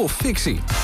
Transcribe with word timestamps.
Oh, 0.00 0.04
of 0.04 0.12
fictie? 0.12 0.77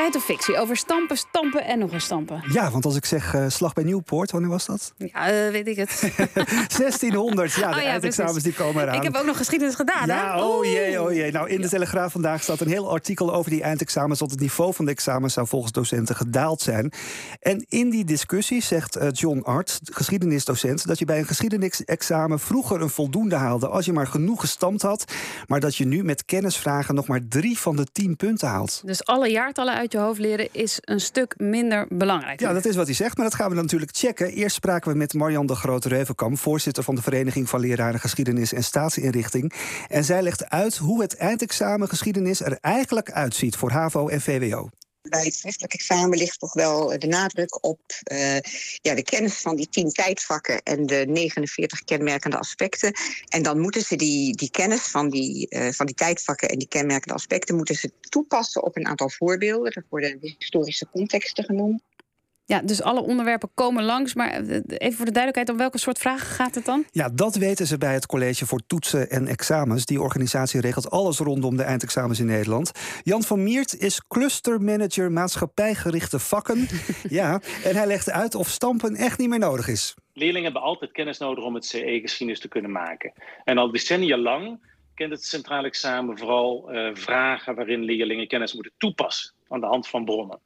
Feit 0.00 0.16
of 0.16 0.24
fictie 0.24 0.58
over 0.58 0.76
stampen, 0.76 1.16
stampen 1.16 1.64
en 1.64 1.78
nog 1.78 1.92
eens 1.92 2.04
stampen. 2.04 2.42
Ja, 2.52 2.70
want 2.70 2.84
als 2.84 2.96
ik 2.96 3.04
zeg 3.04 3.34
uh, 3.34 3.44
slag 3.48 3.72
bij 3.72 3.84
Nieuwpoort, 3.84 4.30
wanneer 4.30 4.50
was 4.50 4.66
dat? 4.66 4.92
Ja, 4.96 5.32
uh, 5.32 5.50
weet 5.50 5.66
ik 5.66 5.76
het. 5.76 6.00
1600, 6.78 7.52
ja, 7.52 7.70
de 7.70 7.76
oh, 7.76 7.82
ja, 7.82 7.88
eindexamens 7.88 8.42
die 8.42 8.52
komen 8.52 8.82
eraan. 8.82 8.94
Ik 8.94 9.02
heb 9.02 9.16
ook 9.16 9.24
nog 9.24 9.36
geschiedenis 9.36 9.74
gedaan, 9.74 10.06
ja, 10.06 10.34
hè? 10.34 10.42
oh 10.42 10.64
jee, 10.64 11.02
oh 11.02 11.12
jee. 11.12 11.32
Nou, 11.32 11.48
in 11.48 11.60
de 11.60 11.68
Telegraaf 11.68 12.12
vandaag 12.12 12.42
staat 12.42 12.60
een 12.60 12.68
heel 12.68 12.90
artikel 12.90 13.34
over 13.34 13.50
die 13.50 13.62
eindexamens... 13.62 14.18
want 14.18 14.30
het 14.30 14.40
niveau 14.40 14.74
van 14.74 14.84
de 14.84 14.90
examens 14.90 15.34
zou 15.34 15.46
volgens 15.46 15.72
docenten 15.72 16.16
gedaald 16.16 16.60
zijn. 16.60 16.92
En 17.40 17.66
in 17.68 17.90
die 17.90 18.04
discussie 18.04 18.62
zegt 18.62 18.96
uh, 18.96 19.08
John 19.12 19.40
Art, 19.40 19.80
geschiedenisdocent... 19.82 20.86
dat 20.86 20.98
je 20.98 21.04
bij 21.04 21.18
een 21.18 21.26
geschiedenisexamen 21.26 22.40
vroeger 22.40 22.80
een 22.80 22.90
voldoende 22.90 23.36
haalde... 23.36 23.68
als 23.68 23.84
je 23.84 23.92
maar 23.92 24.06
genoeg 24.06 24.40
gestampt 24.40 24.82
had... 24.82 25.04
maar 25.46 25.60
dat 25.60 25.76
je 25.76 25.86
nu 25.86 26.04
met 26.04 26.24
kennisvragen 26.24 26.94
nog 26.94 27.06
maar 27.06 27.20
drie 27.28 27.58
van 27.58 27.76
de 27.76 27.86
tien 27.92 28.16
punten 28.16 28.48
haalt. 28.48 28.82
Dus 28.84 29.04
alle 29.04 29.30
jaartallen 29.30 29.74
uit 29.74 29.89
je 29.92 29.98
hoofd 29.98 30.20
leren 30.20 30.48
is 30.52 30.78
een 30.80 31.00
stuk 31.00 31.34
minder 31.38 31.86
belangrijk. 31.88 32.40
Ja, 32.40 32.52
dat 32.52 32.64
is 32.64 32.76
wat 32.76 32.86
hij 32.86 32.94
zegt, 32.94 33.16
maar 33.16 33.26
dat 33.26 33.34
gaan 33.34 33.50
we 33.50 33.54
natuurlijk 33.54 33.96
checken. 33.96 34.32
Eerst 34.32 34.54
spraken 34.56 34.92
we 34.92 34.98
met 34.98 35.14
Marjan 35.14 35.46
de 35.46 35.54
Grote-Reuvenkamp... 35.54 36.38
voorzitter 36.38 36.82
van 36.82 36.94
de 36.94 37.02
Vereniging 37.02 37.48
van 37.48 37.60
Leraren 37.60 38.00
Geschiedenis 38.00 38.52
en 38.52 38.64
Staatsinrichting. 38.64 39.52
En 39.88 40.04
zij 40.04 40.22
legt 40.22 40.50
uit 40.50 40.76
hoe 40.76 41.02
het 41.02 41.16
eindexamen 41.16 41.88
geschiedenis 41.88 42.40
er 42.40 42.58
eigenlijk 42.60 43.10
uitziet... 43.10 43.56
voor 43.56 43.70
HAVO 43.70 44.08
en 44.08 44.20
VWO 44.20 44.70
bij 45.08 45.24
het 45.24 45.34
schriftelijk 45.34 45.74
examen 45.74 46.18
ligt 46.18 46.38
toch 46.38 46.52
wel 46.52 46.98
de 46.98 47.06
nadruk 47.06 47.64
op 47.64 47.80
uh, 48.12 48.38
ja, 48.80 48.94
de 48.94 49.02
kennis 49.02 49.34
van 49.34 49.56
die 49.56 49.68
tien 49.68 49.90
tijdvakken 49.90 50.62
en 50.62 50.86
de 50.86 51.04
49 51.08 51.84
kenmerkende 51.84 52.38
aspecten. 52.38 52.92
En 53.28 53.42
dan 53.42 53.58
moeten 53.58 53.82
ze 53.82 53.96
die, 53.96 54.36
die 54.36 54.50
kennis 54.50 54.80
van 54.80 55.10
die, 55.10 55.46
uh, 55.50 55.68
van 55.68 55.86
die 55.86 55.94
tijdvakken 55.94 56.48
en 56.48 56.58
die 56.58 56.68
kenmerkende 56.68 57.14
aspecten 57.14 57.56
moeten 57.56 57.74
ze 57.74 57.92
toepassen 58.00 58.62
op 58.62 58.76
een 58.76 58.86
aantal 58.86 59.10
voorbeelden. 59.10 59.72
Dat 59.72 59.84
worden 59.88 60.18
historische 60.20 60.88
contexten 60.90 61.44
genoemd. 61.44 61.82
Ja, 62.50 62.60
dus 62.62 62.82
alle 62.82 63.00
onderwerpen 63.00 63.50
komen 63.54 63.84
langs. 63.84 64.14
Maar 64.14 64.30
eh, 64.30 64.60
even 64.66 64.96
voor 64.96 65.04
de 65.04 65.12
duidelijkheid, 65.12 65.48
om 65.48 65.56
welke 65.56 65.78
soort 65.78 65.98
vragen 65.98 66.26
gaat 66.26 66.54
het 66.54 66.64
dan? 66.64 66.84
Ja, 66.90 67.08
dat 67.08 67.34
weten 67.34 67.66
ze 67.66 67.78
bij 67.78 67.92
het 67.92 68.06
College 68.06 68.46
voor 68.46 68.60
Toetsen 68.66 69.10
en 69.10 69.26
Examens. 69.26 69.84
Die 69.84 70.00
organisatie 70.00 70.60
regelt 70.60 70.90
alles 70.90 71.18
rondom 71.18 71.56
de 71.56 71.62
eindexamens 71.62 72.20
in 72.20 72.26
Nederland. 72.26 72.72
Jan 73.02 73.22
van 73.22 73.42
Miert 73.42 73.78
is 73.78 74.06
clustermanager 74.08 75.12
maatschappijgerichte 75.12 76.18
vakken. 76.18 76.68
ja, 77.08 77.40
en 77.64 77.76
hij 77.76 77.86
legt 77.86 78.10
uit 78.10 78.34
of 78.34 78.48
stampen 78.48 78.94
echt 78.94 79.18
niet 79.18 79.28
meer 79.28 79.38
nodig 79.38 79.68
is. 79.68 79.94
Leerlingen 80.12 80.44
hebben 80.44 80.62
altijd 80.62 80.92
kennis 80.92 81.18
nodig 81.18 81.44
om 81.44 81.54
het 81.54 81.64
CE-geschiedenis 81.64 82.40
te 82.40 82.48
kunnen 82.48 82.72
maken. 82.72 83.12
En 83.44 83.58
al 83.58 83.70
decennia 83.70 84.16
lang 84.16 84.58
kent 84.94 85.12
het 85.12 85.24
centraal 85.24 85.64
examen 85.64 86.18
vooral 86.18 86.72
uh, 86.74 86.90
vragen 86.94 87.54
waarin 87.54 87.82
leerlingen 87.82 88.28
kennis 88.28 88.54
moeten 88.54 88.72
toepassen 88.76 89.32
aan 89.48 89.60
de 89.60 89.66
hand 89.66 89.88
van 89.88 90.04
bronnen. 90.04 90.40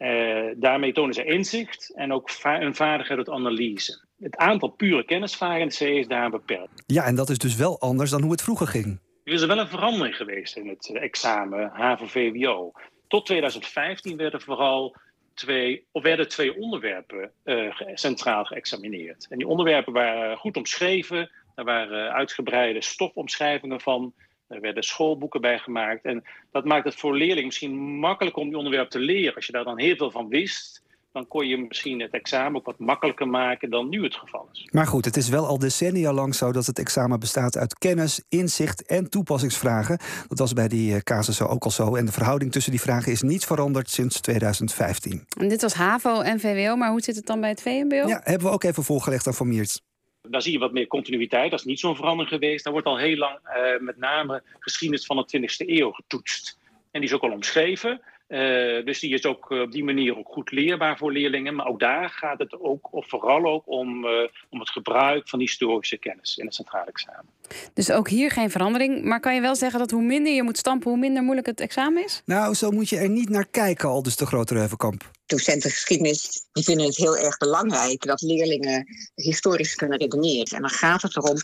Uh, 0.00 0.52
daarmee 0.56 0.92
tonen 0.92 1.14
ze 1.14 1.24
inzicht 1.24 1.92
en 1.94 2.12
ook 2.12 2.30
va 2.30 2.60
een 2.60 2.74
vaardigheid 2.74 3.24
tot 3.24 3.34
analyse. 3.34 4.04
Het 4.18 4.36
aantal 4.36 4.68
pure 4.68 5.04
kennisvragen 5.04 5.60
in 5.60 5.68
de 5.68 5.94
is 5.94 6.06
daar 6.06 6.30
beperkt. 6.30 6.82
Ja, 6.86 7.04
en 7.04 7.14
dat 7.14 7.30
is 7.30 7.38
dus 7.38 7.56
wel 7.56 7.80
anders 7.80 8.10
dan 8.10 8.22
hoe 8.22 8.30
het 8.30 8.42
vroeger 8.42 8.66
ging. 8.66 9.00
Er 9.24 9.32
is 9.32 9.40
er 9.40 9.48
wel 9.48 9.58
een 9.58 9.68
verandering 9.68 10.16
geweest 10.16 10.56
in 10.56 10.68
het 10.68 10.90
examen 10.94 11.70
HAVO-VWO. 11.72 12.72
Tot 13.08 13.26
2015 13.26 14.16
werden 14.16 14.40
vooral 14.40 14.96
twee, 15.34 15.86
of 15.92 16.02
werden 16.02 16.28
twee 16.28 16.56
onderwerpen 16.56 17.30
uh, 17.44 17.80
centraal 17.94 18.44
geëxamineerd. 18.44 19.26
En 19.28 19.38
die 19.38 19.46
onderwerpen 19.46 19.92
waren 19.92 20.36
goed 20.36 20.56
omschreven. 20.56 21.30
Er 21.54 21.64
waren 21.64 22.12
uitgebreide 22.12 22.82
stofomschrijvingen 22.82 23.80
van. 23.80 24.14
Er 24.50 24.60
werden 24.60 24.82
schoolboeken 24.82 25.40
bij 25.40 25.58
gemaakt. 25.58 26.04
En 26.04 26.24
dat 26.50 26.64
maakt 26.64 26.84
het 26.84 26.94
voor 26.94 27.16
leerlingen 27.16 27.44
misschien 27.44 27.76
makkelijker 27.78 28.42
om 28.42 28.48
die 28.48 28.56
onderwerp 28.56 28.90
te 28.90 28.98
leren. 28.98 29.34
Als 29.34 29.46
je 29.46 29.52
daar 29.52 29.64
dan 29.64 29.78
heel 29.78 29.96
veel 29.96 30.10
van 30.10 30.28
wist, 30.28 30.82
dan 31.12 31.26
kon 31.28 31.46
je 31.46 31.58
misschien 31.58 32.00
het 32.00 32.12
examen 32.12 32.56
ook 32.56 32.66
wat 32.66 32.78
makkelijker 32.78 33.28
maken 33.28 33.70
dan 33.70 33.88
nu 33.88 34.02
het 34.02 34.14
geval 34.14 34.48
is. 34.52 34.68
Maar 34.72 34.86
goed, 34.86 35.04
het 35.04 35.16
is 35.16 35.28
wel 35.28 35.46
al 35.46 35.58
decennia 35.58 36.12
lang 36.12 36.34
zo 36.34 36.52
dat 36.52 36.66
het 36.66 36.78
examen 36.78 37.20
bestaat 37.20 37.56
uit 37.56 37.78
kennis, 37.78 38.22
inzicht 38.28 38.86
en 38.86 39.10
toepassingsvragen. 39.10 39.98
Dat 40.28 40.38
was 40.38 40.52
bij 40.52 40.68
die 40.68 40.94
eh, 40.94 41.00
casussen 41.00 41.48
ook 41.48 41.64
al 41.64 41.70
zo. 41.70 41.94
En 41.94 42.06
de 42.06 42.12
verhouding 42.12 42.52
tussen 42.52 42.70
die 42.70 42.80
vragen 42.80 43.12
is 43.12 43.22
niet 43.22 43.44
veranderd 43.44 43.90
sinds 43.90 44.20
2015. 44.20 45.24
En 45.38 45.48
dit 45.48 45.62
was 45.62 45.74
HAVO 45.74 46.20
en 46.20 46.40
VWO, 46.40 46.76
maar 46.76 46.90
hoe 46.90 47.00
zit 47.00 47.16
het 47.16 47.26
dan 47.26 47.40
bij 47.40 47.50
het 47.50 47.62
VMBO? 47.62 48.08
Ja, 48.08 48.20
hebben 48.24 48.46
we 48.46 48.52
ook 48.52 48.64
even 48.64 48.84
voorgelegd 48.84 49.26
aan 49.26 49.34
Van 49.34 49.48
Miert. 49.48 49.82
Daar 50.28 50.42
zie 50.42 50.52
je 50.52 50.58
wat 50.58 50.72
meer 50.72 50.86
continuïteit. 50.86 51.50
Dat 51.50 51.60
is 51.60 51.66
niet 51.66 51.80
zo'n 51.80 51.96
verandering 51.96 52.34
geweest. 52.34 52.64
Daar 52.64 52.72
wordt 52.72 52.88
al 52.88 52.98
heel 52.98 53.16
lang 53.16 53.38
uh, 53.44 53.80
met 53.80 53.96
name 53.96 54.42
geschiedenis 54.58 55.06
van 55.06 55.16
de 55.16 55.38
20e 55.38 55.68
eeuw 55.68 55.90
getoetst. 55.90 56.58
En 56.90 57.00
die 57.00 57.08
is 57.08 57.14
ook 57.14 57.22
al 57.22 57.32
omschreven. 57.32 58.00
Uh, 58.28 58.84
dus 58.84 59.00
die 59.00 59.14
is 59.14 59.26
ook 59.26 59.50
op 59.50 59.72
die 59.72 59.84
manier 59.84 60.18
ook 60.18 60.28
goed 60.28 60.50
leerbaar 60.50 60.98
voor 60.98 61.12
leerlingen. 61.12 61.54
Maar 61.54 61.66
ook 61.66 61.80
daar 61.80 62.08
gaat 62.08 62.38
het 62.38 62.60
ook, 62.60 62.92
of 62.92 63.08
vooral 63.08 63.44
ook 63.44 63.62
om, 63.66 64.04
uh, 64.04 64.10
om 64.50 64.58
het 64.58 64.70
gebruik 64.70 65.28
van 65.28 65.38
historische 65.38 65.98
kennis 65.98 66.36
in 66.36 66.44
het 66.44 66.54
centraal 66.54 66.84
examen. 66.84 67.26
Dus 67.74 67.90
ook 67.90 68.08
hier 68.08 68.30
geen 68.30 68.50
verandering. 68.50 69.04
Maar 69.04 69.20
kan 69.20 69.34
je 69.34 69.40
wel 69.40 69.54
zeggen 69.56 69.78
dat 69.78 69.90
hoe 69.90 70.02
minder 70.02 70.32
je 70.32 70.42
moet 70.42 70.58
stampen, 70.58 70.90
hoe 70.90 70.98
minder 70.98 71.22
moeilijk 71.22 71.46
het 71.46 71.60
examen 71.60 72.04
is? 72.04 72.22
Nou, 72.24 72.54
zo 72.54 72.70
moet 72.70 72.88
je 72.88 72.96
er 72.96 73.10
niet 73.10 73.28
naar 73.28 73.46
kijken, 73.50 73.88
al 73.88 74.02
dus 74.02 74.16
de 74.16 74.26
grote 74.26 74.54
Reuvenkamp. 74.54 75.10
Docenten 75.30 75.70
geschiedenis 75.70 76.44
vinden 76.52 76.86
het 76.86 76.96
heel 76.96 77.16
erg 77.16 77.36
belangrijk 77.36 78.06
dat 78.06 78.20
leerlingen 78.20 78.86
historisch 79.14 79.74
kunnen 79.74 79.98
redeneren. 79.98 80.56
En 80.56 80.60
dan 80.60 80.70
gaat 80.70 81.02
het 81.02 81.16
erom 81.16 81.36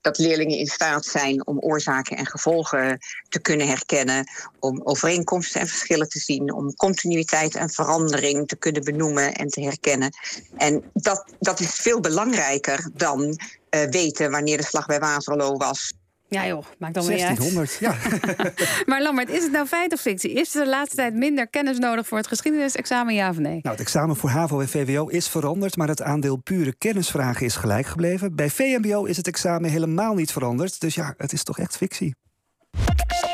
dat 0.00 0.18
leerlingen 0.18 0.58
in 0.58 0.66
staat 0.66 1.04
zijn 1.04 1.46
om 1.46 1.58
oorzaken 1.58 2.16
en 2.16 2.26
gevolgen 2.26 2.98
te 3.28 3.40
kunnen 3.40 3.66
herkennen, 3.66 4.24
om 4.58 4.80
overeenkomsten 4.84 5.60
en 5.60 5.66
verschillen 5.66 6.08
te 6.08 6.18
zien, 6.18 6.52
om 6.52 6.74
continuïteit 6.74 7.54
en 7.54 7.70
verandering 7.70 8.48
te 8.48 8.56
kunnen 8.56 8.84
benoemen 8.84 9.34
en 9.34 9.48
te 9.48 9.62
herkennen. 9.62 10.10
En 10.56 10.90
dat, 10.92 11.34
dat 11.38 11.60
is 11.60 11.70
veel 11.74 12.00
belangrijker 12.00 12.90
dan 12.92 13.20
uh, 13.24 13.82
weten 13.90 14.30
wanneer 14.30 14.56
de 14.56 14.64
slag 14.64 14.86
bij 14.86 14.98
Waterloo 14.98 15.56
was. 15.56 15.92
Ja 16.34 16.46
joh, 16.46 16.64
maakt 16.78 16.94
dan 16.94 17.06
1600, 17.06 17.76
ja. 17.80 17.94
maar 18.90 19.02
Lambert, 19.02 19.28
is 19.28 19.42
het 19.42 19.52
nou 19.52 19.66
feit 19.66 19.92
of 19.92 20.00
fictie? 20.00 20.32
Is 20.32 20.54
er 20.54 20.64
de 20.64 20.70
laatste 20.70 20.96
tijd 20.96 21.14
minder 21.14 21.48
kennis 21.48 21.78
nodig 21.78 22.06
voor 22.06 22.18
het 22.18 22.26
geschiedenisexamen, 22.26 23.14
ja 23.14 23.30
of 23.30 23.38
nee? 23.38 23.58
Nou, 23.62 23.76
het 23.76 23.80
examen 23.80 24.16
voor 24.16 24.30
HAVO 24.30 24.60
en 24.60 24.68
VWO 24.68 25.06
is 25.06 25.28
veranderd... 25.28 25.76
maar 25.76 25.88
het 25.88 26.02
aandeel 26.02 26.36
pure 26.36 26.74
kennisvragen 26.78 27.46
is 27.46 27.56
gelijk 27.56 27.86
gebleven. 27.86 28.34
Bij 28.34 28.50
VMBO 28.50 29.04
is 29.04 29.16
het 29.16 29.26
examen 29.26 29.70
helemaal 29.70 30.14
niet 30.14 30.32
veranderd. 30.32 30.80
Dus 30.80 30.94
ja, 30.94 31.14
het 31.16 31.32
is 31.32 31.42
toch 31.42 31.58
echt 31.58 31.76
fictie. 31.76 32.14